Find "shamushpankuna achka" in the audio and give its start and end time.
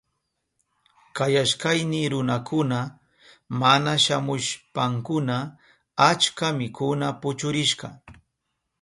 4.03-6.47